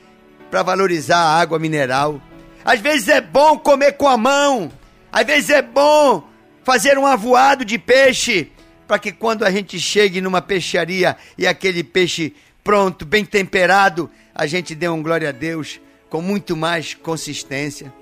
para 0.50 0.62
valorizar 0.62 1.20
a 1.20 1.39
água 1.39 1.58
mineral. 1.58 2.22
Às 2.65 2.82
vezes 2.82 3.08
é 3.08 3.22
bom 3.22 3.58
comer 3.58 3.94
com 3.94 4.10
a 4.10 4.17
mão. 4.17 4.70
Às 5.10 5.26
vezes 5.26 5.52
é 5.52 5.62
bom 5.62 6.28
fazer 6.65 6.98
um 6.98 7.08
avoado 7.08 7.63
de 7.63 7.78
peixe 7.78 8.52
para 8.91 8.99
que 8.99 9.13
quando 9.13 9.45
a 9.45 9.49
gente 9.49 9.80
chegue 9.80 10.19
numa 10.19 10.41
peixaria 10.41 11.15
e 11.38 11.47
aquele 11.47 11.82
peixe 11.82 12.36
pronto, 12.62 13.06
bem 13.06 13.23
temperado, 13.23 14.12
a 14.36 14.45
gente 14.45 14.75
dê 14.75 14.89
um 14.89 15.01
glória 15.01 15.30
a 15.30 15.32
Deus 15.32 15.80
com 16.10 16.21
muito 16.21 16.58
mais 16.58 16.93
consistência. 16.93 17.93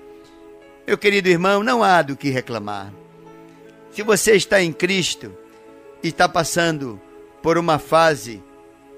Meu 0.84 0.98
querido 0.98 1.28
irmão, 1.28 1.62
não 1.62 1.84
há 1.84 2.02
do 2.02 2.16
que 2.16 2.28
reclamar. 2.28 2.92
Se 3.92 4.02
você 4.02 4.32
está 4.32 4.60
em 4.60 4.72
Cristo 4.72 5.32
e 6.02 6.08
está 6.08 6.28
passando 6.28 7.00
por 7.40 7.56
uma 7.56 7.78
fase, 7.78 8.42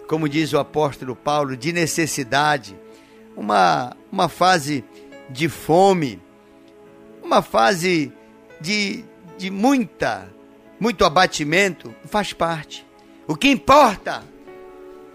como 0.08 0.30
diz 0.30 0.54
o 0.54 0.58
apóstolo 0.58 1.14
Paulo, 1.14 1.58
de 1.58 1.74
necessidade, 1.74 2.74
uma, 3.36 3.94
uma 4.10 4.30
fase 4.30 4.82
de 5.28 5.46
fome, 5.46 6.18
uma 7.22 7.42
fase 7.42 8.10
de, 8.62 9.04
de 9.36 9.50
muita, 9.50 10.32
muito 10.82 11.04
abatimento, 11.04 11.94
faz 12.06 12.32
parte. 12.32 12.84
O 13.28 13.36
que 13.36 13.48
importa 13.48 14.24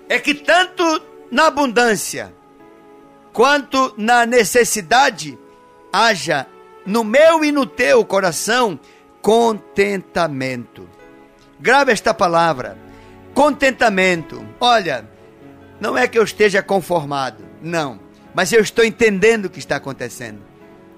é 0.08 0.18
que 0.18 0.34
tanto 0.34 0.82
na 1.30 1.48
abundância 1.48 2.34
quanto 3.34 3.94
na 3.98 4.26
necessidade 4.26 5.38
haja 5.92 6.48
no 6.86 7.04
meu 7.04 7.44
e 7.44 7.52
no 7.52 7.66
teu 7.66 8.06
coração 8.06 8.80
contentamento. 9.22 10.88
Grave 11.60 11.92
esta 11.92 12.14
palavra: 12.14 12.78
contentamento. 13.34 14.48
Olha, 14.62 15.06
não 15.82 15.98
é 15.98 16.08
que 16.08 16.18
eu 16.18 16.24
esteja 16.24 16.64
conformado, 16.64 17.44
não, 17.62 18.00
mas 18.34 18.54
eu 18.54 18.62
estou 18.62 18.86
entendendo 18.86 19.46
o 19.46 19.50
que 19.50 19.60
está 19.60 19.76
acontecendo. 19.76 20.40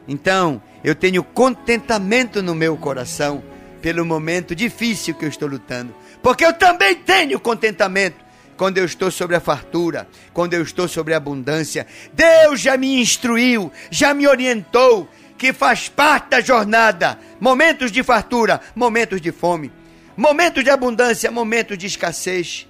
Então, 0.07 0.61
eu 0.83 0.93
tenho 0.93 1.23
contentamento 1.23 2.43
no 2.43 2.53
meu 2.53 2.77
coração 2.77 3.43
pelo 3.81 4.05
momento 4.05 4.55
difícil 4.55 5.15
que 5.15 5.25
eu 5.25 5.29
estou 5.29 5.47
lutando, 5.47 5.95
porque 6.21 6.45
eu 6.45 6.53
também 6.53 6.95
tenho 6.95 7.39
contentamento 7.39 8.29
quando 8.59 8.77
eu 8.77 8.83
estou 8.83 9.09
sobre 9.09 9.37
a 9.37 9.39
fartura, 9.39 10.05
quando 10.33 10.53
eu 10.53 10.61
estou 10.61 10.85
sobre 10.87 11.13
a 11.13 11.17
abundância. 11.17 11.87
Deus 12.11 12.59
já 12.59 12.75
me 12.75 12.99
instruiu, 12.99 13.71
já 13.89 14.13
me 14.13 14.27
orientou, 14.27 15.07
que 15.37 15.53
faz 15.53 15.87
parte 15.87 16.31
da 16.31 16.41
jornada. 16.41 17.17
Momentos 17.39 17.89
de 17.89 18.03
fartura, 18.03 18.59
momentos 18.75 19.21
de 19.21 19.31
fome, 19.31 19.71
momentos 20.15 20.61
de 20.61 20.69
abundância, 20.69 21.31
momentos 21.31 21.77
de 21.77 21.87
escassez. 21.87 22.67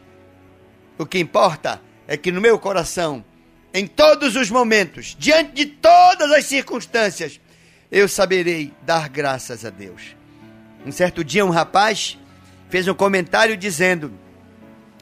O 0.95 1.07
que 1.07 1.17
importa 1.17 1.81
é 2.07 2.15
que 2.15 2.31
no 2.31 2.39
meu 2.39 2.59
coração, 2.59 3.25
em 3.73 3.87
todos 3.87 4.35
os 4.35 4.51
momentos, 4.51 5.15
diante 5.17 5.53
de 5.53 5.65
todas 5.65 6.31
as 6.31 6.45
circunstâncias, 6.45 7.39
eu 7.91 8.07
saberei 8.07 8.71
dar 8.83 9.09
graças 9.09 9.65
a 9.65 9.71
Deus. 9.71 10.18
Um 10.85 10.91
certo 10.91 11.23
dia, 11.23 11.45
um 11.45 11.49
rapaz 11.49 12.17
fez 12.69 12.87
um 12.87 12.93
comentário 12.93 13.57
dizendo 13.57 14.13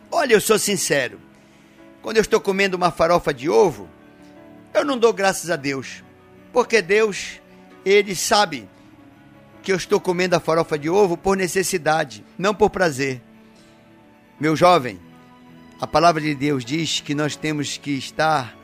Olha, 0.10 0.34
eu 0.34 0.42
sou 0.42 0.58
sincero. 0.58 1.20
Quando 2.02 2.18
eu 2.18 2.22
estou 2.22 2.40
comendo 2.40 2.78
uma 2.78 2.92
farofa 2.92 3.34
de 3.34 3.50
ovo, 3.50 3.90
eu 4.74 4.86
não 4.86 4.98
dou 4.98 5.12
graças 5.12 5.50
a 5.50 5.56
Deus. 5.56 6.04
Porque 6.54 6.82
Deus, 6.82 7.42
Ele 7.86 8.16
sabe 8.16 8.70
que 9.62 9.72
eu 9.72 9.76
estou 9.76 10.00
comendo 10.00 10.36
a 10.36 10.40
farofa 10.40 10.80
de 10.80 10.90
ovo 10.90 11.18
por 11.18 11.36
necessidade, 11.36 12.24
não 12.38 12.56
por 12.56 12.70
prazer. 12.70 13.22
Meu 14.40 14.56
jovem, 14.56 15.00
a 15.82 15.86
palavra 15.86 16.22
de 16.22 16.34
Deus 16.34 16.64
diz 16.64 17.02
que 17.02 17.14
nós 17.14 17.36
temos 17.36 17.78
que 17.78 17.92
estar 17.92 18.56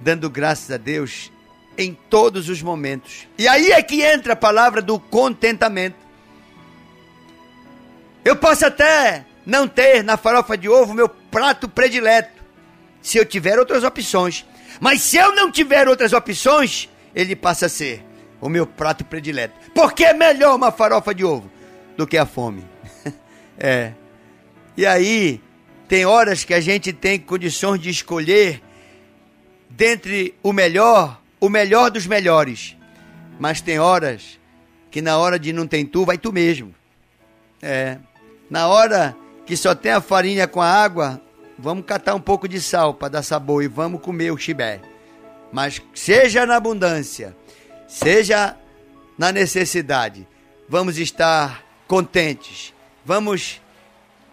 dando 0.00 0.28
graças 0.28 0.70
a 0.70 0.76
Deus 0.76 1.30
em 1.76 1.96
todos 2.08 2.48
os 2.48 2.62
momentos. 2.62 3.26
E 3.38 3.48
aí 3.48 3.72
é 3.72 3.82
que 3.82 4.02
entra 4.02 4.32
a 4.32 4.36
palavra 4.36 4.80
do 4.80 4.98
contentamento. 4.98 5.96
Eu 8.24 8.36
posso 8.36 8.64
até 8.64 9.24
não 9.44 9.68
ter 9.68 10.02
na 10.02 10.16
farofa 10.16 10.56
de 10.56 10.68
ovo 10.68 10.94
meu 10.94 11.08
prato 11.08 11.68
predileto, 11.68 12.42
se 13.02 13.18
eu 13.18 13.24
tiver 13.24 13.58
outras 13.58 13.84
opções. 13.84 14.46
Mas 14.80 15.02
se 15.02 15.16
eu 15.16 15.34
não 15.34 15.50
tiver 15.50 15.88
outras 15.88 16.12
opções, 16.12 16.88
ele 17.14 17.36
passa 17.36 17.66
a 17.66 17.68
ser 17.68 18.04
o 18.40 18.48
meu 18.48 18.66
prato 18.66 19.04
predileto. 19.04 19.54
Porque 19.74 20.04
é 20.04 20.12
melhor 20.12 20.54
uma 20.56 20.72
farofa 20.72 21.14
de 21.14 21.24
ovo 21.24 21.50
do 21.96 22.06
que 22.06 22.16
a 22.16 22.26
fome. 22.26 22.64
é. 23.58 23.92
E 24.76 24.84
aí, 24.84 25.40
tem 25.86 26.04
horas 26.04 26.44
que 26.44 26.54
a 26.54 26.60
gente 26.60 26.92
tem 26.92 27.18
condições 27.18 27.80
de 27.80 27.90
escolher 27.90 28.62
dentre 29.68 30.34
o 30.42 30.52
melhor, 30.52 31.20
o 31.44 31.50
melhor 31.50 31.90
dos 31.90 32.06
melhores. 32.06 32.74
Mas 33.38 33.60
tem 33.60 33.78
horas 33.78 34.40
que 34.90 35.02
na 35.02 35.18
hora 35.18 35.38
de 35.38 35.52
não 35.52 35.66
tem 35.66 35.84
tu, 35.84 36.04
vai 36.04 36.16
tu 36.16 36.32
mesmo. 36.32 36.74
É. 37.60 37.98
Na 38.48 38.66
hora 38.68 39.14
que 39.44 39.56
só 39.56 39.74
tem 39.74 39.92
a 39.92 40.00
farinha 40.00 40.48
com 40.48 40.60
a 40.62 40.68
água, 40.68 41.20
vamos 41.58 41.84
catar 41.84 42.14
um 42.14 42.20
pouco 42.20 42.48
de 42.48 42.60
sal 42.60 42.94
para 42.94 43.08
dar 43.08 43.22
sabor 43.22 43.62
e 43.62 43.68
vamos 43.68 44.00
comer 44.00 44.30
o 44.30 44.38
chibé. 44.38 44.80
Mas 45.52 45.82
seja 45.94 46.46
na 46.46 46.56
abundância, 46.56 47.36
seja 47.86 48.56
na 49.18 49.30
necessidade, 49.30 50.26
vamos 50.68 50.98
estar 50.98 51.62
contentes. 51.86 52.72
Vamos 53.04 53.60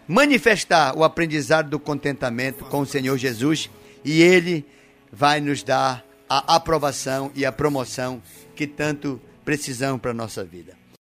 manifestar 0.08 0.96
o 0.96 1.04
aprendizado 1.04 1.68
do 1.68 1.78
contentamento 1.78 2.64
com 2.64 2.80
o 2.80 2.86
Senhor 2.86 3.18
Jesus 3.18 3.68
e 4.02 4.22
ele 4.22 4.64
vai 5.12 5.40
nos 5.40 5.62
dar 5.62 6.04
a 6.38 6.56
aprovação 6.56 7.30
e 7.34 7.44
a 7.44 7.52
promoção 7.52 8.22
que 8.56 8.66
tanto 8.66 9.20
precisamos 9.44 10.00
para 10.00 10.12
a 10.12 10.14
nossa 10.14 10.42
vida. 10.42 10.81